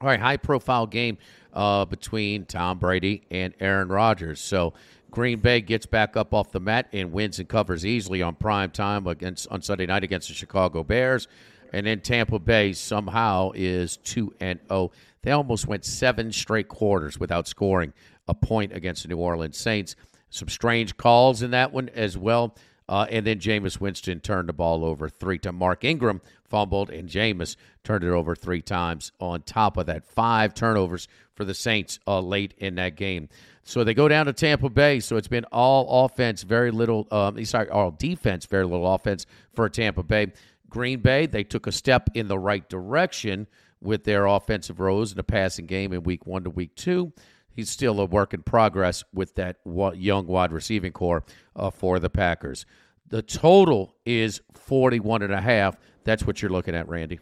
All 0.00 0.08
right, 0.08 0.20
high 0.20 0.36
profile 0.36 0.86
game 0.86 1.18
uh, 1.52 1.84
between 1.86 2.44
Tom 2.44 2.78
Brady 2.78 3.22
and 3.30 3.54
Aaron 3.60 3.88
Rodgers. 3.88 4.40
So 4.40 4.74
Green 5.10 5.40
Bay 5.40 5.62
gets 5.62 5.86
back 5.86 6.16
up 6.16 6.34
off 6.34 6.52
the 6.52 6.60
mat 6.60 6.88
and 6.92 7.12
wins 7.12 7.38
and 7.38 7.48
covers 7.48 7.86
easily 7.86 8.20
on 8.20 8.34
prime 8.34 8.70
time 8.70 9.06
against 9.06 9.48
on 9.48 9.62
Sunday 9.62 9.86
night 9.86 10.04
against 10.04 10.28
the 10.28 10.34
Chicago 10.34 10.84
Bears. 10.84 11.26
And 11.72 11.86
then 11.86 12.00
Tampa 12.00 12.38
Bay 12.38 12.74
somehow 12.74 13.52
is 13.54 13.96
2 13.98 14.34
and 14.40 14.60
0. 14.68 14.92
They 15.26 15.32
almost 15.32 15.66
went 15.66 15.84
seven 15.84 16.30
straight 16.30 16.68
quarters 16.68 17.18
without 17.18 17.48
scoring 17.48 17.92
a 18.28 18.34
point 18.34 18.72
against 18.72 19.02
the 19.02 19.08
New 19.08 19.16
Orleans 19.16 19.56
Saints. 19.56 19.96
Some 20.30 20.48
strange 20.48 20.96
calls 20.96 21.42
in 21.42 21.50
that 21.50 21.72
one 21.72 21.88
as 21.96 22.16
well. 22.16 22.54
Uh, 22.88 23.06
and 23.10 23.26
then 23.26 23.40
Jameis 23.40 23.80
Winston 23.80 24.20
turned 24.20 24.48
the 24.48 24.52
ball 24.52 24.84
over 24.84 25.08
three 25.08 25.38
times. 25.38 25.58
Mark 25.58 25.82
Ingram 25.82 26.20
fumbled, 26.44 26.90
and 26.90 27.08
Jameis 27.08 27.56
turned 27.82 28.04
it 28.04 28.10
over 28.10 28.36
three 28.36 28.62
times. 28.62 29.10
On 29.18 29.42
top 29.42 29.76
of 29.76 29.86
that, 29.86 30.04
five 30.04 30.54
turnovers 30.54 31.08
for 31.34 31.44
the 31.44 31.54
Saints 31.54 31.98
uh, 32.06 32.20
late 32.20 32.54
in 32.58 32.76
that 32.76 32.94
game. 32.94 33.28
So 33.64 33.82
they 33.82 33.94
go 33.94 34.06
down 34.06 34.26
to 34.26 34.32
Tampa 34.32 34.70
Bay. 34.70 35.00
So 35.00 35.16
it's 35.16 35.26
been 35.26 35.46
all 35.50 36.04
offense, 36.04 36.44
very 36.44 36.70
little. 36.70 37.08
Um, 37.10 37.44
sorry, 37.46 37.68
all 37.68 37.90
defense, 37.90 38.46
very 38.46 38.64
little 38.64 38.94
offense 38.94 39.26
for 39.56 39.68
Tampa 39.68 40.04
Bay. 40.04 40.34
Green 40.70 41.00
Bay, 41.00 41.26
they 41.26 41.42
took 41.42 41.66
a 41.66 41.72
step 41.72 42.10
in 42.14 42.28
the 42.28 42.38
right 42.38 42.68
direction 42.68 43.48
with 43.80 44.04
their 44.04 44.26
offensive 44.26 44.80
rows 44.80 45.12
in 45.12 45.16
the 45.16 45.24
passing 45.24 45.66
game 45.66 45.92
in 45.92 46.02
week 46.02 46.26
one 46.26 46.44
to 46.44 46.50
week 46.50 46.74
two. 46.74 47.12
He's 47.50 47.70
still 47.70 48.00
a 48.00 48.04
work 48.04 48.34
in 48.34 48.42
progress 48.42 49.02
with 49.14 49.34
that 49.36 49.56
young 49.64 50.26
wide 50.26 50.52
receiving 50.52 50.92
corps 50.92 51.24
uh, 51.54 51.70
for 51.70 51.98
the 51.98 52.10
Packers. 52.10 52.66
The 53.08 53.22
total 53.22 53.94
is 54.04 54.40
41 54.54 55.22
and 55.22 55.32
a 55.32 55.40
half. 55.40 55.76
That's 56.04 56.26
what 56.26 56.42
you're 56.42 56.50
looking 56.50 56.74
at, 56.74 56.88
Randy. 56.88 57.20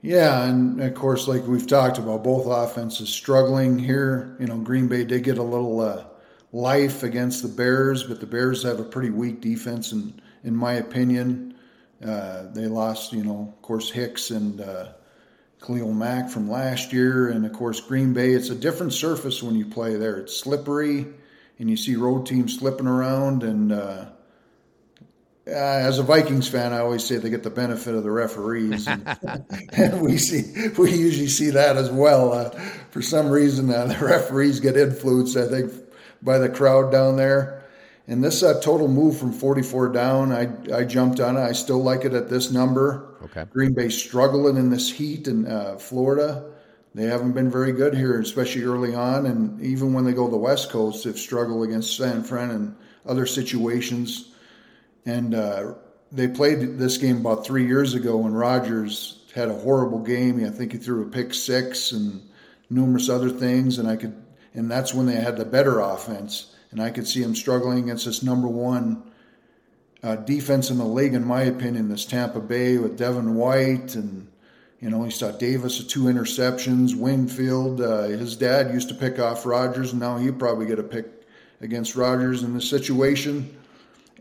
Yeah, 0.00 0.46
and 0.46 0.80
of 0.80 0.94
course, 0.94 1.28
like 1.28 1.46
we've 1.46 1.66
talked 1.66 1.98
about, 1.98 2.24
both 2.24 2.46
offenses 2.46 3.08
struggling 3.08 3.78
here. 3.78 4.36
You 4.40 4.46
know, 4.46 4.58
Green 4.58 4.88
Bay 4.88 5.04
did 5.04 5.22
get 5.22 5.38
a 5.38 5.42
little 5.42 5.80
uh, 5.80 6.04
life 6.50 7.04
against 7.04 7.42
the 7.42 7.48
Bears, 7.48 8.02
but 8.02 8.18
the 8.18 8.26
Bears 8.26 8.64
have 8.64 8.80
a 8.80 8.84
pretty 8.84 9.10
weak 9.10 9.40
defense, 9.40 9.92
in 9.92 10.20
in 10.42 10.56
my 10.56 10.74
opinion. 10.74 11.54
Uh, 12.04 12.46
they 12.52 12.66
lost, 12.66 13.12
you 13.12 13.22
know, 13.22 13.54
of 13.56 13.62
course, 13.62 13.90
Hicks 13.90 14.30
and 14.30 14.60
uh, 14.60 14.88
Khalil 15.64 15.92
Mack 15.92 16.28
from 16.28 16.50
last 16.50 16.92
year, 16.92 17.28
and 17.28 17.46
of 17.46 17.52
course, 17.52 17.80
Green 17.80 18.12
Bay. 18.12 18.32
It's 18.32 18.50
a 18.50 18.54
different 18.54 18.92
surface 18.92 19.42
when 19.42 19.54
you 19.54 19.64
play 19.64 19.96
there. 19.96 20.16
It's 20.18 20.36
slippery, 20.36 21.06
and 21.58 21.70
you 21.70 21.76
see 21.76 21.94
road 21.94 22.26
teams 22.26 22.58
slipping 22.58 22.88
around, 22.88 23.44
and 23.44 23.72
uh, 23.72 24.06
as 25.46 25.98
a 25.98 26.02
Vikings 26.02 26.48
fan, 26.48 26.72
I 26.72 26.78
always 26.78 27.04
say 27.04 27.16
they 27.16 27.30
get 27.30 27.44
the 27.44 27.50
benefit 27.50 27.94
of 27.94 28.02
the 28.02 28.10
referees, 28.10 28.88
and, 28.88 29.06
and 29.72 30.00
we 30.02 30.18
see 30.18 30.68
we 30.78 30.90
usually 30.92 31.28
see 31.28 31.50
that 31.50 31.76
as 31.76 31.90
well. 31.90 32.32
Uh, 32.32 32.50
for 32.90 33.00
some 33.00 33.30
reason, 33.30 33.70
uh, 33.70 33.86
the 33.86 34.04
referees 34.04 34.58
get 34.58 34.76
influenced, 34.76 35.36
I 35.36 35.46
think, 35.46 35.72
by 36.22 36.38
the 36.38 36.48
crowd 36.48 36.90
down 36.90 37.16
there. 37.16 37.61
And 38.08 38.22
this 38.22 38.42
uh, 38.42 38.60
total 38.60 38.88
move 38.88 39.16
from 39.16 39.32
44 39.32 39.90
down, 39.90 40.32
I 40.32 40.48
I 40.74 40.84
jumped 40.84 41.20
on 41.20 41.36
it. 41.36 41.40
I 41.40 41.52
still 41.52 41.82
like 41.82 42.04
it 42.04 42.14
at 42.14 42.28
this 42.28 42.50
number. 42.50 43.16
Okay. 43.24 43.44
Green 43.52 43.74
Bay 43.74 43.88
struggling 43.88 44.56
in 44.56 44.70
this 44.70 44.90
heat 44.90 45.28
in 45.28 45.46
uh, 45.46 45.76
Florida. 45.76 46.50
They 46.94 47.04
haven't 47.04 47.32
been 47.32 47.50
very 47.50 47.72
good 47.72 47.94
here, 47.94 48.20
especially 48.20 48.64
early 48.64 48.94
on, 48.94 49.24
and 49.26 49.58
even 49.62 49.94
when 49.94 50.04
they 50.04 50.12
go 50.12 50.26
to 50.26 50.30
the 50.30 50.36
West 50.36 50.68
Coast, 50.68 51.04
they've 51.04 51.18
struggled 51.18 51.66
against 51.66 51.96
San 51.96 52.22
Fran 52.22 52.50
and 52.50 52.76
other 53.06 53.24
situations 53.24 54.32
and 55.06 55.34
uh, 55.34 55.74
they 56.10 56.28
played 56.28 56.78
this 56.78 56.96
game 56.96 57.18
about 57.18 57.44
three 57.44 57.66
years 57.66 57.94
ago 57.94 58.16
when 58.18 58.32
Rodgers 58.32 59.24
had 59.34 59.48
a 59.48 59.54
horrible 59.54 59.98
game. 59.98 60.44
I 60.44 60.50
think 60.50 60.72
he 60.72 60.78
threw 60.78 61.02
a 61.02 61.10
pick 61.10 61.34
six 61.34 61.92
and 61.92 62.22
numerous 62.70 63.08
other 63.08 63.30
things, 63.30 63.78
and 63.78 63.88
I 63.88 63.96
could, 63.96 64.14
and 64.54 64.70
that's 64.70 64.94
when 64.94 65.06
they 65.06 65.16
had 65.16 65.36
the 65.36 65.44
better 65.44 65.80
offense, 65.80 66.54
and 66.72 66.82
I 66.82 66.90
could 66.90 67.06
see 67.06 67.22
him 67.22 67.36
struggling 67.36 67.84
against 67.84 68.06
this 68.06 68.22
number 68.22 68.48
one 68.48 69.04
uh, 70.02 70.16
defense 70.16 70.70
in 70.70 70.78
the 70.78 70.84
league, 70.84 71.14
in 71.14 71.24
my 71.24 71.42
opinion, 71.42 71.88
this 71.88 72.04
Tampa 72.04 72.40
Bay 72.40 72.78
with 72.78 72.98
Devin 72.98 73.34
White 73.34 73.94
and. 73.94 74.28
You 74.80 74.90
know, 74.90 75.04
he 75.04 75.12
saw 75.12 75.30
Davis 75.30 75.78
with 75.78 75.86
two 75.86 76.06
interceptions. 76.06 76.96
Winfield, 76.96 77.80
uh, 77.80 78.02
his 78.02 78.34
dad 78.34 78.74
used 78.74 78.88
to 78.88 78.96
pick 78.96 79.20
off 79.20 79.46
Rodgers, 79.46 79.92
and 79.92 80.00
now 80.00 80.18
he'll 80.18 80.32
probably 80.32 80.66
get 80.66 80.80
a 80.80 80.82
pick 80.82 81.06
against 81.60 81.94
Rodgers 81.94 82.42
in 82.42 82.52
this 82.52 82.68
situation. 82.68 83.56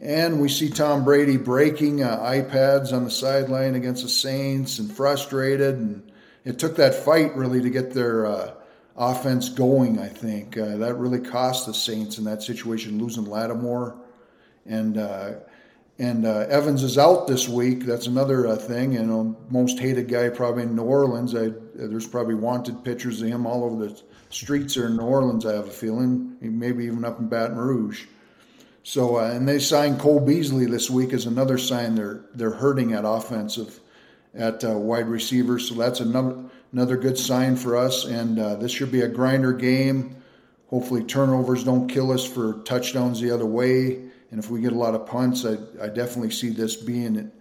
And 0.01 0.41
we 0.41 0.49
see 0.49 0.69
Tom 0.69 1.03
Brady 1.03 1.37
breaking 1.37 2.03
uh, 2.03 2.17
iPads 2.17 2.93
on 2.93 3.03
the 3.03 3.11
sideline 3.11 3.75
against 3.75 4.03
the 4.03 4.09
Saints 4.09 4.79
and 4.79 4.91
frustrated. 4.91 5.75
And 5.75 6.11
it 6.45 6.57
took 6.57 6.75
that 6.77 6.95
fight 6.95 7.35
really 7.35 7.61
to 7.61 7.69
get 7.69 7.93
their 7.93 8.25
uh, 8.25 8.53
offense 9.01 9.49
going, 9.49 9.99
I 9.99 10.07
think. 10.07 10.57
Uh, 10.57 10.77
that 10.77 10.95
really 10.95 11.19
cost 11.19 11.65
the 11.65 11.73
Saints 11.73 12.19
in 12.19 12.23
that 12.25 12.43
situation, 12.43 12.99
losing 12.99 13.25
Lattimore. 13.25 13.97
And 14.65 14.97
uh, 14.97 15.33
and 15.97 16.25
uh, 16.25 16.45
Evans 16.49 16.83
is 16.83 16.97
out 16.97 17.27
this 17.27 17.49
week. 17.49 17.85
That's 17.85 18.07
another 18.07 18.47
uh, 18.47 18.55
thing. 18.55 18.93
You 18.93 19.03
know, 19.03 19.37
most 19.49 19.79
hated 19.79 20.07
guy 20.07 20.29
probably 20.29 20.63
in 20.63 20.75
New 20.75 20.83
Orleans. 20.83 21.35
I, 21.35 21.51
there's 21.75 22.07
probably 22.07 22.35
wanted 22.35 22.83
pictures 22.83 23.21
of 23.21 23.27
him 23.27 23.45
all 23.45 23.63
over 23.63 23.87
the 23.87 24.01
streets 24.29 24.75
there 24.75 24.87
in 24.87 24.97
New 24.97 25.03
Orleans. 25.03 25.45
I 25.45 25.53
have 25.53 25.67
a 25.67 25.71
feeling, 25.71 26.37
maybe 26.39 26.85
even 26.85 27.03
up 27.03 27.19
in 27.19 27.27
Baton 27.27 27.57
Rouge. 27.57 28.05
So 28.83 29.17
uh, 29.17 29.31
and 29.31 29.47
they 29.47 29.59
signed 29.59 29.99
Cole 29.99 30.19
Beasley 30.19 30.65
this 30.65 30.89
week 30.89 31.13
as 31.13 31.25
another 31.25 31.57
sign 31.57 31.95
they're 31.95 32.21
they're 32.33 32.51
hurting 32.51 32.93
at 32.93 33.03
offensive 33.05 33.79
at 34.33 34.63
uh, 34.63 34.77
wide 34.77 35.07
receiver. 35.07 35.59
So 35.59 35.75
that's 35.75 35.99
another 35.99 36.43
another 36.71 36.97
good 36.97 37.17
sign 37.17 37.55
for 37.55 37.75
us. 37.77 38.05
And 38.05 38.39
uh, 38.39 38.55
this 38.55 38.71
should 38.71 38.91
be 38.91 39.01
a 39.01 39.07
grinder 39.07 39.53
game. 39.53 40.15
Hopefully 40.69 41.03
turnovers 41.03 41.63
don't 41.63 41.87
kill 41.87 42.11
us 42.11 42.25
for 42.25 42.61
touchdowns 42.63 43.19
the 43.19 43.31
other 43.31 43.45
way. 43.45 44.03
And 44.31 44.39
if 44.39 44.49
we 44.49 44.61
get 44.61 44.71
a 44.71 44.77
lot 44.77 44.95
of 44.95 45.05
punts, 45.05 45.45
I, 45.45 45.57
I 45.81 45.87
definitely 45.87 46.31
see 46.31 46.49
this 46.49 46.75
being 46.75 47.31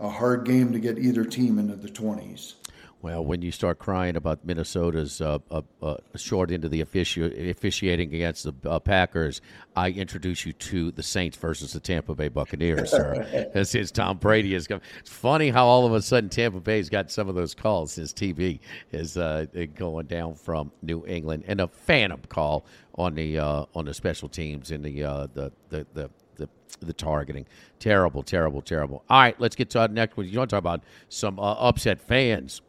a 0.00 0.08
hard 0.08 0.46
game 0.46 0.72
to 0.72 0.78
get 0.78 0.98
either 0.98 1.24
team 1.24 1.58
into 1.58 1.76
the 1.76 1.88
20s. 1.88 2.54
Well, 3.00 3.24
when 3.24 3.42
you 3.42 3.52
start 3.52 3.78
crying 3.78 4.16
about 4.16 4.44
Minnesota's 4.44 5.20
uh, 5.20 5.38
uh, 5.52 5.62
uh, 5.80 5.98
short 6.16 6.50
into 6.50 6.68
the 6.68 6.82
offici- 6.82 7.48
officiating 7.48 8.12
against 8.12 8.42
the 8.42 8.54
uh, 8.68 8.80
Packers, 8.80 9.40
I 9.76 9.90
introduce 9.90 10.44
you 10.44 10.52
to 10.52 10.90
the 10.90 11.04
Saints 11.04 11.36
versus 11.36 11.74
the 11.74 11.80
Tampa 11.80 12.16
Bay 12.16 12.26
Buccaneers, 12.26 12.90
sir. 12.90 13.50
this 13.54 13.76
is 13.76 13.92
Tom 13.92 14.18
Brady 14.18 14.52
is 14.52 14.66
coming. 14.66 14.82
It's 14.98 15.10
funny 15.10 15.50
how 15.50 15.64
all 15.64 15.86
of 15.86 15.92
a 15.92 16.02
sudden 16.02 16.28
Tampa 16.28 16.58
Bay's 16.58 16.88
got 16.88 17.08
some 17.12 17.28
of 17.28 17.36
those 17.36 17.54
calls. 17.54 17.94
His 17.94 18.12
TV 18.12 18.58
is 18.90 19.16
uh, 19.16 19.46
going 19.76 20.06
down 20.06 20.34
from 20.34 20.72
New 20.82 21.06
England, 21.06 21.44
and 21.46 21.60
a 21.60 21.68
phantom 21.68 22.22
call 22.28 22.66
on 22.96 23.14
the 23.14 23.38
uh, 23.38 23.66
on 23.76 23.84
the 23.84 23.94
special 23.94 24.28
teams 24.28 24.72
in 24.72 24.82
the 24.82 25.02
the 25.34 25.52
the, 25.68 25.86
the 25.94 26.10
the 26.34 26.48
the 26.80 26.92
targeting. 26.92 27.46
Terrible, 27.78 28.24
terrible, 28.24 28.60
terrible. 28.60 29.04
All 29.08 29.20
right, 29.20 29.40
let's 29.40 29.54
get 29.54 29.70
to 29.70 29.82
our 29.82 29.88
next 29.88 30.16
one. 30.16 30.28
You 30.28 30.38
want 30.38 30.50
to 30.50 30.56
talk 30.56 30.62
about 30.62 30.82
some 31.08 31.38
uh, 31.38 31.52
upset 31.52 32.00
fans? 32.00 32.60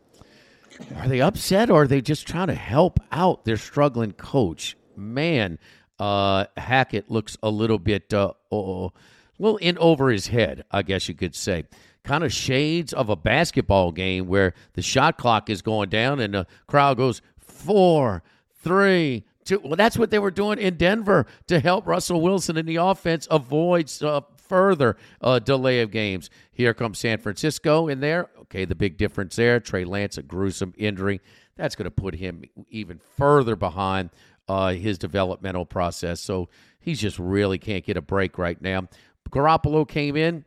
Are 0.97 1.07
they 1.07 1.21
upset 1.21 1.69
or 1.69 1.83
are 1.83 1.87
they 1.87 2.01
just 2.01 2.27
trying 2.27 2.47
to 2.47 2.55
help 2.55 2.99
out 3.11 3.45
their 3.45 3.57
struggling 3.57 4.13
coach? 4.13 4.75
Man, 4.95 5.59
uh, 5.99 6.45
Hackett 6.57 7.09
looks 7.09 7.37
a 7.43 7.49
little 7.49 7.79
bit, 7.79 8.13
uh, 8.13 8.33
oh, 8.51 8.91
well, 9.37 9.57
in 9.57 9.77
over 9.77 10.09
his 10.09 10.27
head, 10.27 10.63
I 10.71 10.81
guess 10.81 11.07
you 11.07 11.15
could 11.15 11.35
say. 11.35 11.65
Kind 12.03 12.23
of 12.23 12.33
shades 12.33 12.93
of 12.93 13.09
a 13.09 13.15
basketball 13.15 13.91
game 13.91 14.27
where 14.27 14.53
the 14.73 14.81
shot 14.81 15.17
clock 15.17 15.49
is 15.49 15.61
going 15.61 15.89
down 15.89 16.19
and 16.19 16.33
the 16.33 16.47
crowd 16.67 16.97
goes 16.97 17.21
four, 17.37 18.23
three, 18.63 19.25
two. 19.43 19.59
Well, 19.59 19.75
that's 19.75 19.97
what 19.97 20.11
they 20.11 20.19
were 20.19 20.31
doing 20.31 20.59
in 20.59 20.75
Denver 20.75 21.25
to 21.47 21.59
help 21.59 21.85
Russell 21.85 22.21
Wilson 22.21 22.57
in 22.57 22.65
the 22.65 22.77
offense 22.77 23.27
avoid 23.29 23.91
uh, 24.01 24.21
further 24.49 24.97
uh, 25.21 25.39
delay 25.39 25.81
of 25.81 25.91
games. 25.91 26.29
Here 26.51 26.73
comes 26.73 26.99
San 26.99 27.19
Francisco 27.19 27.87
in 27.87 28.01
there. 28.01 28.29
Okay, 28.41 28.65
the 28.65 28.75
big 28.75 28.97
difference 28.97 29.35
there 29.35 29.59
Trey 29.59 29.85
Lance, 29.85 30.17
a 30.17 30.23
gruesome 30.23 30.73
injury. 30.77 31.21
That's 31.55 31.75
going 31.75 31.85
to 31.85 31.91
put 31.91 32.15
him 32.15 32.43
even 32.69 32.99
further 33.17 33.55
behind 33.55 34.09
uh, 34.47 34.71
his 34.73 34.97
developmental 34.97 35.65
process. 35.65 36.19
So 36.19 36.49
he's 36.79 36.99
just 36.99 37.19
really 37.19 37.59
can't 37.59 37.85
get 37.85 37.95
a 37.95 38.01
break 38.01 38.37
right 38.37 38.59
now. 38.61 38.87
Garoppolo 39.29 39.87
came 39.87 40.15
in 40.15 40.45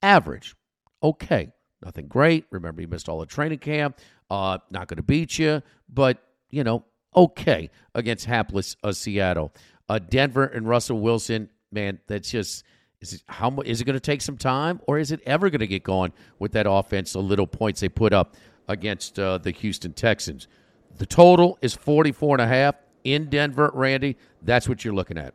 average. 0.00 0.54
Okay, 1.02 1.52
nothing 1.84 2.06
great. 2.06 2.46
Remember, 2.50 2.80
he 2.80 2.86
missed 2.86 3.08
all 3.08 3.18
the 3.18 3.26
training 3.26 3.58
camp. 3.58 3.98
Uh, 4.30 4.58
not 4.70 4.86
going 4.86 4.98
to 4.98 5.02
beat 5.02 5.38
you, 5.38 5.62
but, 5.88 6.22
you 6.50 6.62
know, 6.62 6.84
okay 7.16 7.70
against 7.94 8.26
hapless 8.26 8.76
uh, 8.84 8.92
Seattle. 8.92 9.52
Uh, 9.88 9.98
Denver 9.98 10.44
and 10.44 10.68
Russell 10.68 11.00
Wilson, 11.00 11.48
man, 11.72 11.98
that's 12.06 12.30
just– 12.30 12.64
is 13.00 13.14
it, 13.14 13.22
how 13.28 13.60
is 13.64 13.80
it 13.80 13.84
going 13.84 13.94
to 13.94 14.00
take 14.00 14.22
some 14.22 14.36
time, 14.36 14.80
or 14.86 14.98
is 14.98 15.12
it 15.12 15.20
ever 15.26 15.50
going 15.50 15.60
to 15.60 15.66
get 15.66 15.82
going 15.82 16.12
with 16.38 16.52
that 16.52 16.66
offense? 16.68 17.12
The 17.12 17.20
little 17.20 17.46
points 17.46 17.80
they 17.80 17.88
put 17.88 18.12
up 18.12 18.34
against 18.68 19.18
uh, 19.18 19.38
the 19.38 19.50
Houston 19.50 19.92
Texans. 19.92 20.48
The 20.96 21.06
total 21.06 21.58
is 21.60 21.74
44 21.74 22.36
and 22.36 22.42
a 22.42 22.46
half 22.46 22.74
in 23.04 23.28
Denver, 23.28 23.70
Randy. 23.74 24.16
That's 24.42 24.68
what 24.68 24.84
you're 24.84 24.94
looking 24.94 25.18
at. 25.18 25.34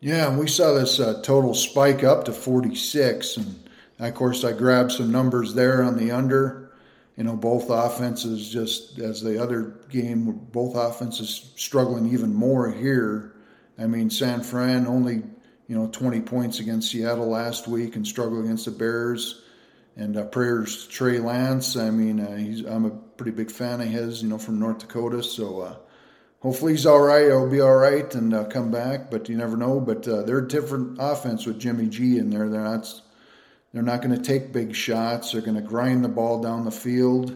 Yeah, 0.00 0.28
and 0.28 0.38
we 0.38 0.48
saw 0.48 0.72
this 0.74 1.00
uh, 1.00 1.20
total 1.22 1.54
spike 1.54 2.04
up 2.04 2.24
to 2.24 2.32
46, 2.32 3.36
and 3.38 3.68
of 3.98 4.14
course 4.14 4.44
I 4.44 4.52
grabbed 4.52 4.92
some 4.92 5.10
numbers 5.10 5.54
there 5.54 5.82
on 5.82 5.96
the 5.96 6.10
under. 6.10 6.72
You 7.16 7.24
know, 7.24 7.36
both 7.36 7.68
offenses 7.68 8.50
just 8.50 8.98
as 8.98 9.20
the 9.20 9.42
other 9.42 9.74
game, 9.90 10.32
both 10.52 10.74
offenses 10.74 11.52
struggling 11.56 12.10
even 12.10 12.32
more 12.32 12.70
here. 12.70 13.34
I 13.78 13.86
mean, 13.86 14.08
San 14.08 14.42
Fran 14.42 14.86
only 14.86 15.22
you 15.70 15.76
know, 15.76 15.86
20 15.86 16.22
points 16.22 16.58
against 16.58 16.90
Seattle 16.90 17.28
last 17.28 17.68
week 17.68 17.94
and 17.94 18.04
struggle 18.04 18.40
against 18.40 18.64
the 18.64 18.72
Bears. 18.72 19.40
And 19.94 20.16
uh, 20.16 20.24
prayers 20.24 20.84
to 20.84 20.90
Trey 20.90 21.20
Lance. 21.20 21.76
I 21.76 21.90
mean, 21.90 22.18
uh, 22.18 22.36
he's, 22.36 22.64
I'm 22.64 22.86
a 22.86 22.90
pretty 22.90 23.30
big 23.30 23.52
fan 23.52 23.80
of 23.80 23.86
his, 23.86 24.20
you 24.20 24.28
know, 24.28 24.38
from 24.38 24.58
North 24.58 24.80
Dakota. 24.80 25.22
So 25.22 25.60
uh, 25.60 25.76
hopefully 26.40 26.72
he's 26.72 26.86
all 26.86 26.98
right. 26.98 27.26
He'll 27.26 27.48
be 27.48 27.60
all 27.60 27.76
right 27.76 28.12
and 28.16 28.34
uh, 28.34 28.46
come 28.46 28.72
back, 28.72 29.12
but 29.12 29.28
you 29.28 29.36
never 29.36 29.56
know. 29.56 29.78
But 29.78 30.08
uh, 30.08 30.22
they're 30.22 30.38
a 30.38 30.48
different 30.48 30.98
offense 30.98 31.46
with 31.46 31.60
Jimmy 31.60 31.86
G 31.86 32.18
in 32.18 32.30
there. 32.30 32.48
They're 32.48 32.64
not, 32.64 32.92
they're 33.72 33.84
not 33.84 34.02
going 34.02 34.16
to 34.16 34.22
take 34.22 34.52
big 34.52 34.74
shots. 34.74 35.30
They're 35.30 35.40
going 35.40 35.54
to 35.54 35.62
grind 35.62 36.04
the 36.04 36.08
ball 36.08 36.42
down 36.42 36.64
the 36.64 36.72
field. 36.72 37.30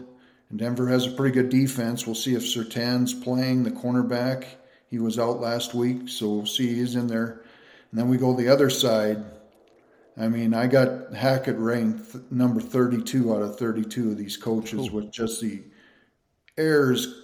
And 0.49 0.59
Denver 0.59 0.89
has 0.89 1.07
a 1.07 1.11
pretty 1.11 1.33
good 1.33 1.47
defense. 1.47 2.05
We'll 2.05 2.15
see 2.15 2.35
if 2.35 2.41
Surtain's 2.41 3.13
playing 3.13 3.63
the 3.63 3.71
cornerback. 3.71 4.45
He 4.89 4.99
was 4.99 5.19
out 5.19 5.39
last 5.39 5.73
week, 5.73 6.09
so 6.09 6.27
we'll 6.27 6.45
see 6.45 6.75
he's 6.75 6.97
in 6.97 7.07
there 7.07 7.44
and 7.95 8.01
then 8.01 8.09
we 8.09 8.17
go 8.17 8.33
the 8.33 8.49
other 8.49 8.69
side. 8.69 9.23
I 10.17 10.27
mean, 10.27 10.53
I 10.53 10.67
got 10.67 11.13
Hackett 11.13 11.55
ranked 11.55 12.29
number 12.29 12.59
32 12.59 13.33
out 13.33 13.41
of 13.41 13.57
32 13.57 14.11
of 14.11 14.17
these 14.17 14.35
coaches 14.35 14.91
with 14.91 15.09
just 15.13 15.39
the 15.39 15.63
errors, 16.57 17.21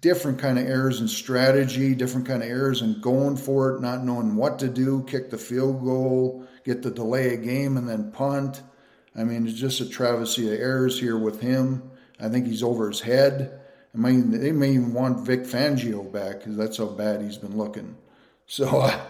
different 0.00 0.40
kind 0.40 0.58
of 0.58 0.66
errors 0.66 1.00
in 1.00 1.06
strategy, 1.06 1.94
different 1.94 2.26
kind 2.26 2.42
of 2.42 2.48
errors 2.48 2.82
in 2.82 3.00
going 3.00 3.36
for 3.36 3.76
it, 3.76 3.80
not 3.80 4.02
knowing 4.02 4.34
what 4.34 4.58
to 4.58 4.68
do, 4.68 5.04
kick 5.04 5.30
the 5.30 5.38
field 5.38 5.84
goal, 5.84 6.44
get 6.64 6.82
the 6.82 6.90
delay 6.90 7.34
a 7.34 7.36
game 7.36 7.76
and 7.76 7.88
then 7.88 8.10
punt. 8.10 8.62
I 9.14 9.22
mean, 9.22 9.46
it's 9.46 9.60
just 9.60 9.80
a 9.80 9.88
travesty 9.88 10.52
of 10.52 10.58
errors 10.60 10.98
here 10.98 11.18
with 11.18 11.40
him. 11.40 11.88
I 12.18 12.28
think 12.28 12.48
he's 12.48 12.64
over 12.64 12.88
his 12.88 13.00
head. 13.00 13.60
I 13.94 13.98
mean, 13.98 14.32
they 14.32 14.50
may 14.50 14.70
even 14.70 14.92
want 14.92 15.24
Vic 15.24 15.44
Fangio 15.44 16.12
back 16.12 16.40
because 16.40 16.56
that's 16.56 16.78
how 16.78 16.86
bad 16.86 17.22
he's 17.22 17.38
been 17.38 17.56
looking. 17.56 17.96
So 18.48 18.66
uh, 18.80 19.00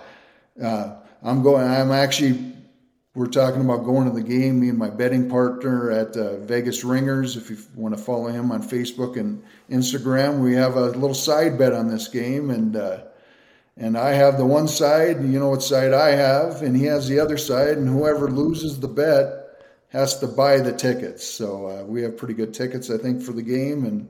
uh, 0.62 0.96
I'm 1.22 1.42
going. 1.42 1.66
I'm 1.66 1.92
actually. 1.92 2.54
We're 3.14 3.26
talking 3.26 3.62
about 3.62 3.84
going 3.84 4.08
to 4.08 4.14
the 4.14 4.22
game. 4.22 4.60
Me 4.60 4.68
and 4.68 4.78
my 4.78 4.90
betting 4.90 5.28
partner 5.28 5.90
at 5.90 6.16
uh, 6.16 6.36
Vegas 6.38 6.84
Ringers. 6.84 7.36
If 7.36 7.50
you 7.50 7.58
want 7.74 7.96
to 7.96 8.02
follow 8.02 8.28
him 8.28 8.52
on 8.52 8.62
Facebook 8.62 9.16
and 9.16 9.42
Instagram, 9.70 10.38
we 10.38 10.54
have 10.54 10.76
a 10.76 10.90
little 10.90 11.14
side 11.14 11.58
bet 11.58 11.72
on 11.72 11.88
this 11.88 12.06
game, 12.06 12.50
and 12.50 12.76
uh, 12.76 13.04
and 13.76 13.98
I 13.98 14.10
have 14.10 14.38
the 14.38 14.46
one 14.46 14.68
side. 14.68 15.16
And 15.16 15.32
you 15.32 15.40
know 15.40 15.48
what 15.50 15.62
side 15.62 15.92
I 15.92 16.10
have, 16.10 16.62
and 16.62 16.76
he 16.76 16.84
has 16.84 17.08
the 17.08 17.18
other 17.18 17.38
side. 17.38 17.78
And 17.78 17.88
whoever 17.88 18.30
loses 18.30 18.78
the 18.78 18.88
bet 18.88 19.38
has 19.88 20.18
to 20.20 20.26
buy 20.26 20.58
the 20.58 20.72
tickets. 20.72 21.26
So 21.26 21.66
uh, 21.66 21.84
we 21.84 22.02
have 22.02 22.16
pretty 22.16 22.34
good 22.34 22.54
tickets, 22.54 22.90
I 22.90 22.98
think, 22.98 23.22
for 23.22 23.32
the 23.32 23.42
game, 23.42 23.84
and 23.84 24.08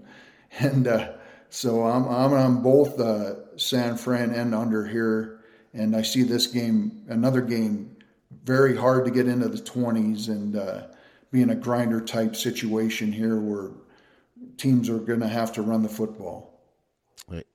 and 0.58 0.86
uh, 0.86 1.12
so 1.50 1.84
I'm 1.84 2.04
I'm 2.08 2.32
on 2.32 2.62
both 2.62 3.00
uh, 3.00 3.56
San 3.56 3.96
Fran 3.96 4.32
and 4.32 4.54
under 4.54 4.86
here, 4.86 5.37
and 5.72 5.94
I 5.94 6.02
see 6.02 6.22
this 6.22 6.46
game, 6.46 7.04
another 7.08 7.40
game, 7.40 7.96
very 8.44 8.76
hard 8.76 9.04
to 9.04 9.10
get 9.10 9.28
into 9.28 9.48
the 9.48 9.58
20s 9.58 10.28
and 10.28 10.56
uh, 10.56 10.82
being 11.30 11.50
a 11.50 11.54
grinder 11.54 12.00
type 12.00 12.36
situation 12.36 13.12
here 13.12 13.36
where 13.36 13.70
teams 14.56 14.88
are 14.88 14.98
going 14.98 15.20
to 15.20 15.28
have 15.28 15.52
to 15.52 15.62
run 15.62 15.82
the 15.82 15.88
football. 15.88 16.60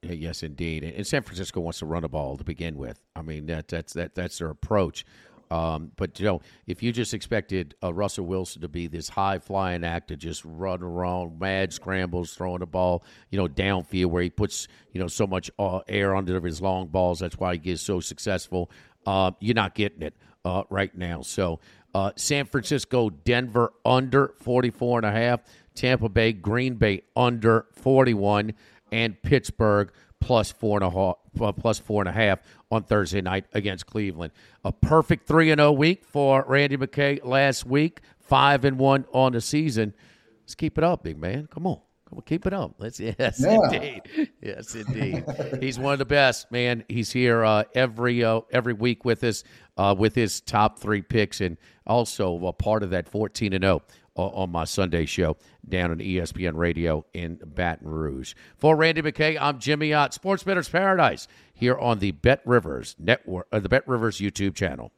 Yes, 0.03 0.43
indeed. 0.43 0.83
And 0.83 1.05
San 1.05 1.23
Francisco 1.23 1.59
wants 1.59 1.79
to 1.79 1.85
run 1.85 2.03
a 2.03 2.07
ball 2.07 2.37
to 2.37 2.43
begin 2.43 2.77
with. 2.77 2.99
I 3.15 3.23
mean, 3.23 3.47
that, 3.47 3.67
that's 3.67 3.93
that 3.93 4.13
that's 4.13 4.37
their 4.37 4.49
approach. 4.49 5.03
Um, 5.51 5.91
but 5.95 6.19
you 6.19 6.25
know, 6.25 6.41
if 6.67 6.81
you 6.81 6.91
just 6.91 7.13
expected 7.13 7.75
uh, 7.83 7.93
Russell 7.93 8.25
Wilson 8.25 8.61
to 8.61 8.67
be 8.67 8.87
this 8.87 9.09
high 9.09 9.39
flying 9.39 9.83
actor, 9.83 10.15
just 10.15 10.43
run 10.45 10.81
around, 10.81 11.39
mad 11.39 11.73
scrambles, 11.73 12.33
throwing 12.33 12.59
the 12.59 12.65
ball, 12.65 13.03
you 13.29 13.37
know, 13.37 13.47
downfield 13.47 14.07
where 14.07 14.23
he 14.23 14.29
puts 14.29 14.67
you 14.91 14.99
know 14.99 15.07
so 15.07 15.27
much 15.27 15.51
uh, 15.59 15.79
air 15.87 16.15
under 16.15 16.39
his 16.41 16.61
long 16.61 16.87
balls, 16.87 17.19
that's 17.19 17.37
why 17.37 17.53
he 17.53 17.59
gets 17.59 17.81
so 17.81 17.99
successful. 17.99 18.71
Uh, 19.05 19.31
you're 19.39 19.55
not 19.55 19.75
getting 19.75 20.01
it 20.01 20.15
uh, 20.45 20.63
right 20.69 20.95
now. 20.97 21.21
So 21.21 21.59
uh, 21.93 22.11
San 22.15 22.45
Francisco, 22.45 23.09
Denver 23.09 23.73
under 23.85 24.33
44 24.39 24.99
and 24.99 25.05
a 25.05 25.11
half, 25.11 25.41
Tampa 25.75 26.09
Bay, 26.09 26.33
Green 26.33 26.75
Bay 26.75 27.03
under 27.15 27.67
41, 27.73 28.53
and 28.91 29.21
Pittsburgh 29.21 29.91
plus 30.19 30.51
four 30.51 30.81
and 30.81 30.85
a 30.85 30.89
half, 30.89 31.55
plus 31.57 31.79
four 31.79 32.01
and 32.01 32.09
a 32.09 32.11
half 32.11 32.39
on 32.73 32.83
Thursday 32.83 33.21
night 33.21 33.45
against 33.53 33.85
Cleveland. 33.85 34.33
A 34.65 34.71
perfect 34.71 35.27
three 35.27 35.51
and 35.51 35.59
zero 35.59 35.71
week 35.71 36.03
for 36.05 36.43
Randy 36.47 36.75
McKay 36.75 37.23
last 37.23 37.65
week. 37.65 38.01
Five 38.19 38.65
and 38.65 38.79
one 38.79 39.05
on 39.13 39.33
the 39.33 39.41
season. 39.41 39.93
Let's 40.41 40.55
keep 40.55 40.77
it 40.77 40.83
up, 40.83 41.03
big 41.03 41.19
man. 41.19 41.47
Come 41.51 41.67
on. 41.67 41.79
Come 42.09 42.17
on, 42.17 42.23
keep 42.25 42.45
it 42.45 42.53
up. 42.53 42.75
Let's 42.79 42.99
yes, 43.19 43.39
yeah. 43.39 43.57
indeed, 43.63 44.29
yes, 44.41 44.75
indeed. 44.75 45.23
He's 45.59 45.79
one 45.79 45.93
of 45.93 45.99
the 45.99 46.05
best, 46.05 46.51
man. 46.51 46.83
He's 46.87 47.11
here 47.11 47.43
uh, 47.43 47.63
every 47.73 48.23
uh, 48.23 48.41
every 48.51 48.73
week 48.73 49.05
with 49.05 49.23
us 49.23 49.43
uh, 49.77 49.95
with 49.97 50.13
his 50.13 50.41
top 50.41 50.79
three 50.79 51.01
picks, 51.01 51.41
and 51.41 51.57
also 51.87 52.45
a 52.45 52.53
part 52.53 52.83
of 52.83 52.91
that 52.91 53.09
fourteen 53.09 53.53
and 53.53 53.63
zero 53.63 53.81
on 54.15 54.51
my 54.51 54.63
Sunday 54.63 55.05
show 55.05 55.37
down 55.67 55.91
on 55.91 55.97
ESPN 55.97 56.55
Radio 56.55 57.05
in 57.13 57.39
Baton 57.45 57.87
Rouge. 57.87 58.33
For 58.57 58.75
Randy 58.75 59.01
McKay, 59.01 59.37
I'm 59.39 59.59
Jimmy 59.59 59.93
Ott, 59.93 60.13
Sports 60.13 60.43
Bettor's 60.43 60.69
Paradise, 60.69 61.27
here 61.53 61.77
on 61.77 61.99
the 61.99 62.11
Bet 62.11 62.41
Rivers 62.45 62.95
Network, 62.99 63.47
uh, 63.51 63.59
the 63.59 63.69
Bet 63.69 63.87
Rivers 63.87 64.17
YouTube 64.17 64.55
channel. 64.55 64.91